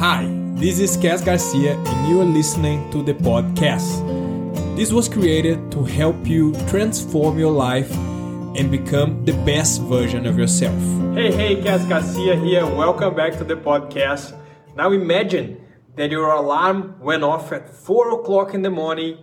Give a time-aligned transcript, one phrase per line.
[0.00, 4.00] Hi, this is Cass Garcia, and you are listening to the podcast.
[4.74, 7.94] This was created to help you transform your life
[8.56, 10.80] and become the best version of yourself.
[11.12, 12.64] Hey, hey, Cass Garcia here.
[12.64, 14.34] Welcome back to the podcast.
[14.74, 15.60] Now imagine
[15.96, 19.18] that your alarm went off at 4 o'clock in the morning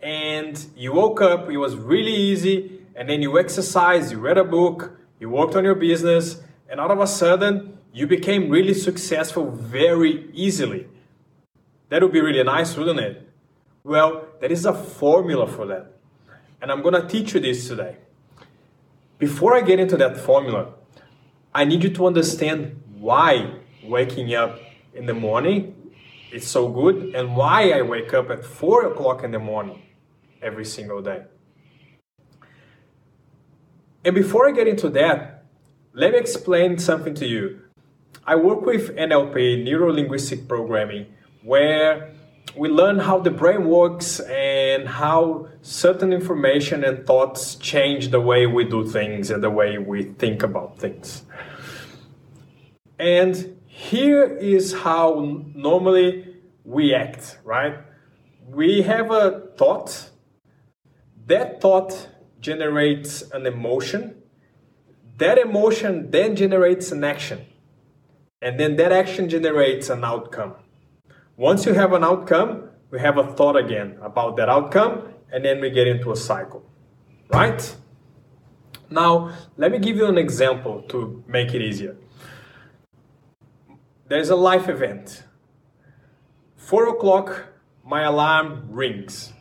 [0.00, 4.44] and you woke up, it was really easy, and then you exercised, you read a
[4.44, 9.52] book, you worked on your business, and all of a sudden you became really successful
[9.52, 10.88] very easily.
[11.90, 13.30] That would be really nice, wouldn't it?
[13.84, 15.92] Well, there is a formula for that.
[16.60, 17.98] And I'm going to teach you this today.
[19.18, 20.74] Before I get into that formula,
[21.54, 23.52] I need you to understand why
[23.84, 24.58] waking up
[24.92, 25.92] in the morning
[26.32, 29.82] is so good and why I wake up at 4 o'clock in the morning
[30.42, 31.22] every single day.
[34.04, 35.44] And before I get into that,
[35.92, 37.63] let me explain something to you.
[38.26, 41.06] I work with NLP, Neuro Linguistic Programming,
[41.42, 42.14] where
[42.56, 48.46] we learn how the brain works and how certain information and thoughts change the way
[48.46, 51.24] we do things and the way we think about things.
[52.98, 57.76] And here is how normally we act, right?
[58.46, 60.10] We have a thought,
[61.26, 62.08] that thought
[62.40, 64.22] generates an emotion,
[65.18, 67.46] that emotion then generates an action
[68.44, 70.54] and then that action generates an outcome.
[71.34, 75.62] Once you have an outcome, we have a thought again about that outcome, and then
[75.62, 76.62] we get into a cycle,
[77.30, 77.74] right?
[78.90, 81.96] Now, let me give you an example to make it easier.
[84.08, 85.24] There's a life event.
[86.54, 87.46] Four o'clock,
[87.82, 89.32] my alarm rings.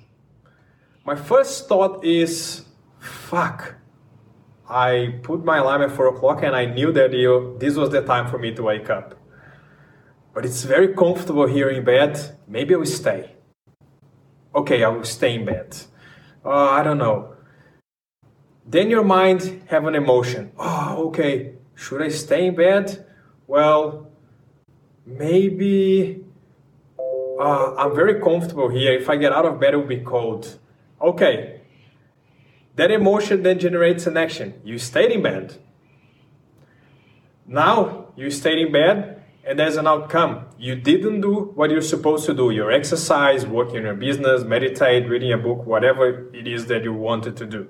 [1.06, 2.64] My first thought is,
[3.00, 3.76] fuck,
[4.70, 8.02] I put my alarm at four o'clock and I knew that you, this was the
[8.02, 9.16] time for me to wake up.
[10.34, 12.38] But it's very comfortable here in bed.
[12.48, 13.36] Maybe I will stay.
[14.56, 15.78] Okay, I will stay in bed.
[16.46, 17.36] Uh, I don't know.
[18.66, 20.52] Then your mind have an emotion.
[20.58, 21.54] Oh, okay.
[21.76, 23.06] Should I stay in bed?
[23.48, 24.12] Well,
[25.06, 26.24] maybe
[27.40, 28.94] uh, I'm very comfortable here.
[28.94, 30.60] If I get out of bed, it will be cold.
[31.02, 31.62] Okay,
[32.76, 34.60] that emotion then generates an action.
[34.64, 35.58] You stayed in bed.
[37.46, 40.46] Now you stayed in bed and there's an outcome.
[40.58, 42.50] You didn't do what you're supposed to do.
[42.50, 46.94] Your exercise, working in your business, meditate, reading a book, whatever it is that you
[46.94, 47.70] wanted to do.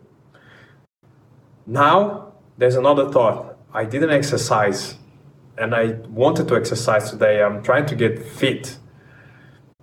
[1.66, 3.58] Now there's another thought.
[3.74, 4.98] I didn't exercise
[5.58, 7.44] and I wanted to exercise today.
[7.44, 8.78] I'm trying to get fit.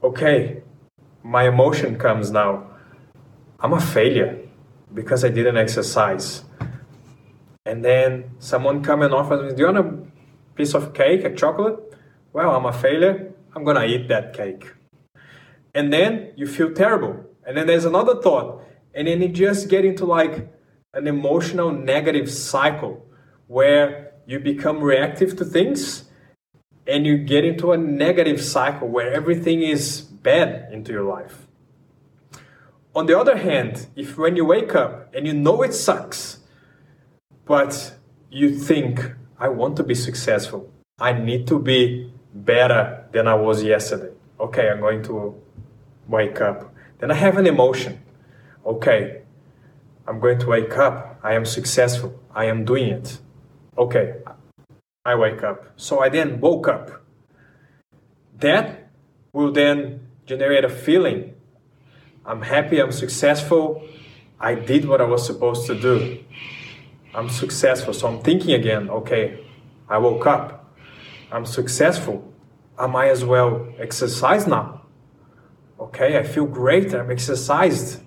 [0.03, 0.63] Okay,
[1.23, 2.71] my emotion comes now.
[3.59, 4.39] I'm a failure
[4.93, 6.45] because I didn't exercise.
[7.65, 11.35] And then someone come and offers me, do you want a piece of cake, a
[11.35, 11.79] chocolate?
[12.33, 13.33] Well, I'm a failure.
[13.55, 14.73] I'm gonna eat that cake.
[15.75, 17.25] And then you feel terrible.
[17.47, 18.63] And then there's another thought.
[18.95, 20.49] And then you just get into like
[20.95, 23.07] an emotional negative cycle
[23.47, 26.05] where you become reactive to things
[26.87, 31.47] and you get into a negative cycle where everything is bad into your life.
[33.01, 36.41] On the other hand, if when you wake up and you know it sucks,
[37.47, 37.95] but
[38.31, 43.63] you think, I want to be successful, I need to be better than I was
[43.63, 44.13] yesterday.
[44.39, 45.35] Okay, I'm going to
[46.09, 46.75] wake up.
[46.99, 48.03] Then I have an emotion.
[48.67, 49.23] Okay,
[50.07, 51.19] I'm going to wake up.
[51.23, 52.21] I am successful.
[52.35, 53.19] I am doing it.
[53.79, 54.17] Okay,
[55.07, 55.73] I wake up.
[55.77, 57.03] So I then woke up.
[58.41, 58.91] That
[59.33, 61.37] will then generate a feeling
[62.25, 63.87] I'm happy, I'm successful,
[64.39, 66.25] I did what I was supposed to do.
[67.15, 67.93] I'm successful.
[67.93, 69.45] So I'm thinking again, okay,
[69.89, 70.75] I woke up.
[71.31, 72.33] I'm successful.
[72.79, 74.83] I might as well exercise now.
[75.79, 76.95] Okay, I feel great.
[76.95, 78.01] I'm exercised.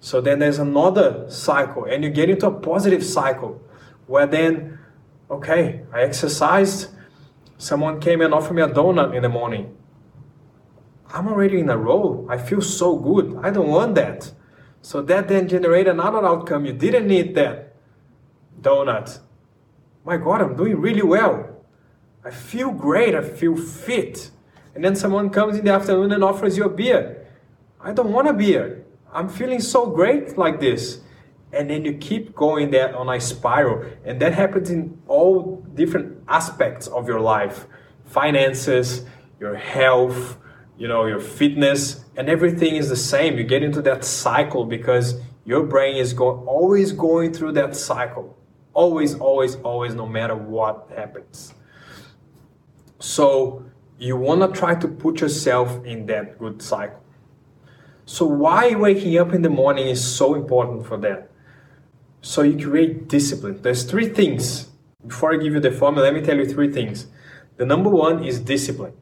[0.00, 3.62] So then there's another cycle, and you get into a positive cycle
[4.06, 4.78] where then,
[5.30, 6.88] okay, I exercised.
[7.56, 9.76] Someone came and offered me a donut in the morning.
[11.12, 12.26] I'm already in a role.
[12.28, 13.38] I feel so good.
[13.42, 14.32] I don't want that.
[14.80, 16.64] So that then generate another outcome.
[16.64, 17.74] You didn't need that
[18.60, 19.20] donut.
[20.04, 21.48] My God, I'm doing really well.
[22.24, 23.14] I feel great.
[23.14, 24.30] I feel fit.
[24.74, 27.26] And then someone comes in the afternoon and offers you a beer.
[27.80, 28.84] I don't want a beer.
[29.12, 31.00] I'm feeling so great like this.
[31.52, 33.84] And then you keep going there on a spiral.
[34.04, 37.66] And that happens in all different aspects of your life
[38.06, 39.04] finances,
[39.38, 40.38] your health,
[40.76, 45.20] you know your fitness and everything is the same you get into that cycle because
[45.44, 48.36] your brain is go- always going through that cycle
[48.74, 51.54] always always always no matter what happens
[52.98, 53.64] so
[54.02, 57.02] you want to try to put yourself in that good cycle.
[58.04, 61.30] So, why waking up in the morning is so important for that?
[62.20, 63.62] So, you create discipline.
[63.62, 64.68] There's three things.
[65.06, 67.06] Before I give you the formula, let me tell you three things.
[67.56, 68.94] The number one is discipline.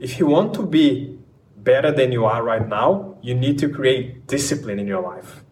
[0.00, 1.18] If you want to be
[1.58, 5.44] better than you are right now, you need to create discipline in your life.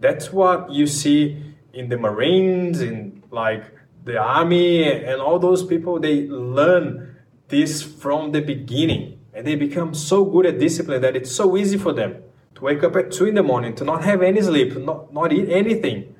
[0.00, 3.62] That's what you see in the Marines, in like
[4.04, 6.00] the army, and all those people.
[6.00, 7.14] They learn
[7.46, 11.78] this from the beginning, and they become so good at discipline that it's so easy
[11.78, 12.16] for them
[12.56, 15.32] to wake up at two in the morning, to not have any sleep, not, not
[15.32, 16.16] eat anything.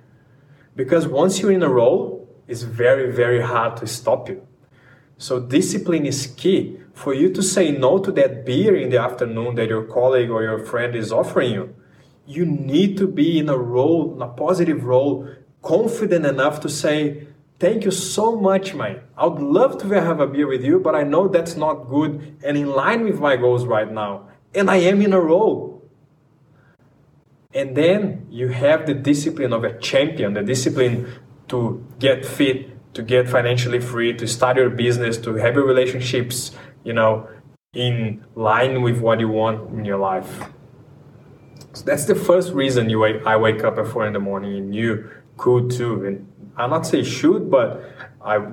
[0.76, 4.46] Because once you're in a role, it's very, very hard to stop you.
[5.18, 9.54] So discipline is key for you to say no to that beer in the afternoon
[9.56, 11.74] that your colleague or your friend is offering you.
[12.26, 15.28] You need to be in a role, in a positive role,
[15.62, 17.28] confident enough to say,
[17.58, 19.02] Thank you so much, man.
[19.16, 22.36] I would love to have a beer with you, but I know that's not good
[22.42, 24.26] and in line with my goals right now.
[24.52, 25.88] And I am in a role.
[27.54, 31.06] And then you have the discipline of a champion, the discipline
[31.48, 36.50] to get fit, to get financially free, to start your business, to have your relationships,
[36.84, 37.28] you know,
[37.74, 40.42] in line with what you want in your life.
[41.72, 44.56] So that's the first reason you wake, I wake up at four in the morning,
[44.58, 46.04] and you could too.
[46.04, 47.82] And I'm not say should, but
[48.22, 48.46] I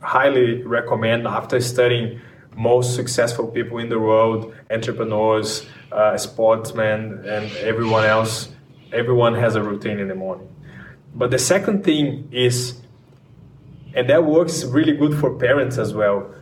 [0.00, 2.20] highly recommend after studying
[2.56, 8.48] most successful people in the world, entrepreneurs, uh, sportsmen, and everyone else.
[8.92, 10.48] Everyone has a routine in the morning.
[11.14, 12.80] But the second thing is,
[13.94, 16.32] and that works really good for parents as well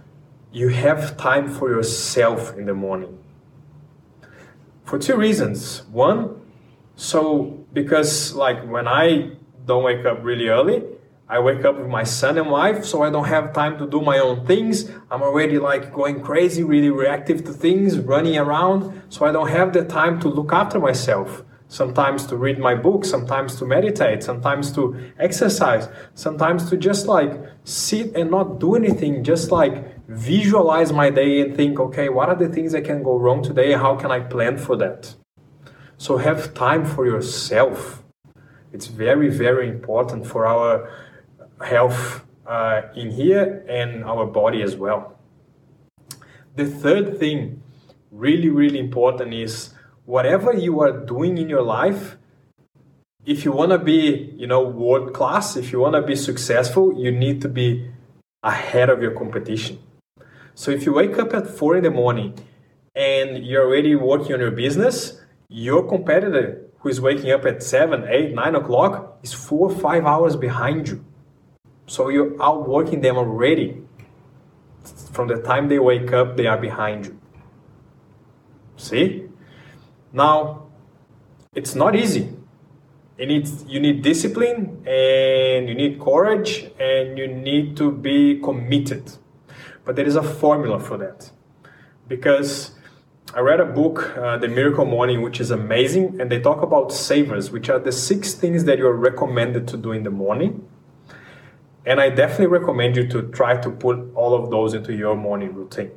[0.58, 3.16] you have time for yourself in the morning.
[4.84, 5.82] For two reasons.
[5.93, 6.40] One,
[6.96, 9.32] so because like when I
[9.66, 10.82] don't wake up really early,
[11.28, 14.00] I wake up with my son and wife, so I don't have time to do
[14.00, 14.90] my own things.
[15.10, 19.72] I'm already like going crazy, really reactive to things, running around, so I don't have
[19.75, 24.73] the time to look after myself sometimes to read my book, sometimes to meditate, sometimes
[24.73, 27.32] to exercise, sometimes to just like
[27.65, 32.35] sit and not do anything, just like visualize my day and think, okay, what are
[32.35, 33.73] the things that can go wrong today?
[33.73, 35.15] How can I plan for that?
[35.99, 38.03] So have time for yourself.
[38.73, 40.91] It's very, very important for our
[41.62, 45.19] health uh, in here and our body as well.
[46.56, 47.62] The third thing,
[48.11, 49.75] really, really important, is
[50.08, 52.16] whatever you are doing in your life,
[53.26, 56.99] if you want to be, you know, world class, if you want to be successful,
[56.99, 57.90] you need to be
[58.43, 59.78] ahead of your competition.
[60.55, 62.32] So if you wake up at four in the morning
[62.96, 65.20] and you're already working on your business,
[65.50, 70.06] your competitor who is waking up at seven, eight, nine o'clock is four or five
[70.06, 71.04] hours behind you.
[71.87, 73.82] So you're outworking them already.
[75.12, 77.20] From the time they wake up, they are behind you.
[78.78, 79.27] See?
[80.12, 80.69] Now,
[81.55, 82.34] it's not easy.
[83.19, 89.12] You need, you need discipline and you need courage and you need to be committed.
[89.84, 91.31] But there is a formula for that.
[92.06, 92.72] Because
[93.34, 96.93] I read a book, uh, The Miracle Morning, which is amazing, and they talk about
[96.93, 100.66] savers, which are the six things that you're recommended to do in the morning.
[101.84, 105.54] And I definitely recommend you to try to put all of those into your morning
[105.54, 105.90] routine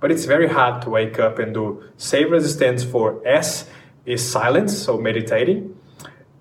[0.00, 1.82] but it's very hard to wake up and do.
[1.96, 3.68] Savers stands for S
[4.04, 5.74] is silence, so meditating.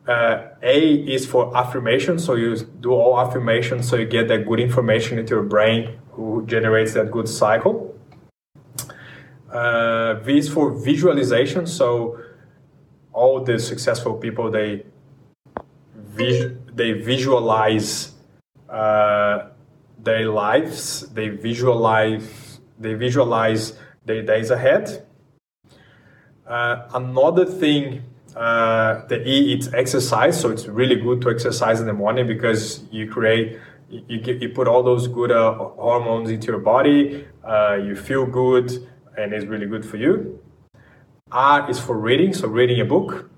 [0.07, 4.59] Uh, A is for affirmation, so you do all affirmations so you get that good
[4.59, 7.91] information into your brain, who generates that good cycle.
[9.51, 12.19] Uh, v is for visualization, so
[13.13, 14.83] all the successful people they
[15.95, 18.11] vis- they visualize
[18.69, 19.47] uh,
[19.97, 22.44] their lives, they visualize
[22.79, 23.73] they visualize
[24.05, 25.05] their days ahead.
[26.47, 28.03] Uh, another thing,
[28.35, 30.39] uh, the E, it's exercise.
[30.39, 34.49] So it's really good to exercise in the morning because you create, you, get, you
[34.49, 37.25] put all those good uh, hormones into your body.
[37.43, 38.71] Uh, you feel good,
[39.17, 40.39] and it's really good for you.
[41.31, 43.29] R is for reading, so reading a book.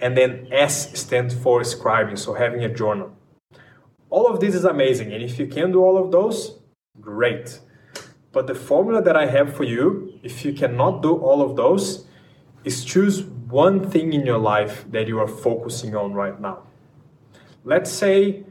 [0.00, 3.12] And then S stands for scribing, so having a journal.
[4.10, 6.58] All of this is amazing, and if you can do all of those,
[7.00, 7.60] great.
[8.32, 12.06] But the formula that I have for you, if you cannot do all of those,
[12.64, 16.64] is choose one thing in your life that you are focusing on right now.
[17.64, 18.44] Let's say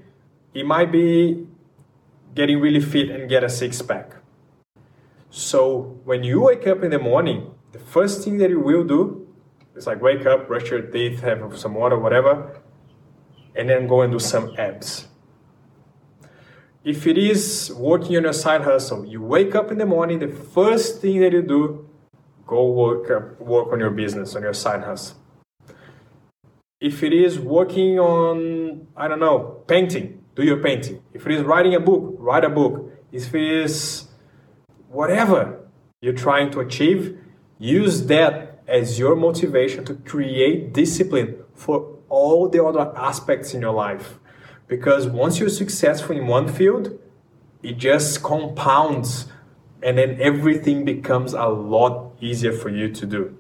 [0.53, 1.48] it might be
[2.34, 4.15] getting really fit and get a six pack.
[5.29, 9.27] So when you wake up in the morning, the first thing that you will do
[9.75, 12.60] is like wake up, brush your teeth, have some water, whatever,
[13.55, 15.07] and then go and do some abs
[16.88, 20.29] if it is working on your side hustle, you wake up in the morning, the
[20.29, 21.86] first thing that you do,
[22.46, 25.17] go work, uh, work on your business, on your side hustle.
[26.79, 31.03] If it is working on, I don't know, painting, do your painting.
[31.13, 32.89] If it is writing a book, write a book.
[33.12, 34.08] If it is
[34.88, 35.67] whatever
[36.00, 37.20] you're trying to achieve,
[37.60, 43.74] use that as your motivation to create discipline for all the other aspects in your
[43.74, 44.20] life.
[44.67, 47.00] Because once you're successful in one field,
[47.63, 49.27] it just compounds
[49.81, 53.38] and then everything becomes a lot easier for you to do.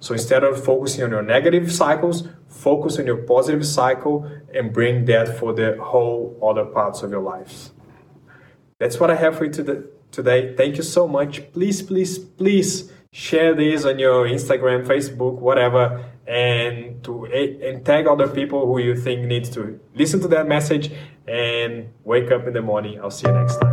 [0.00, 5.04] So instead of focusing on your negative cycles, focus on your positive cycle and bring
[5.06, 7.72] that for the whole other parts of your lives.
[8.78, 10.54] That's what I have for you today.
[10.56, 11.52] Thank you so much.
[11.52, 18.06] Please, please, please share this on your Instagram, Facebook, whatever, and to eh, and tag
[18.06, 20.92] other people who you think needs to listen to that message
[21.26, 23.00] and wake up in the morning.
[23.00, 23.72] I'll see you next time.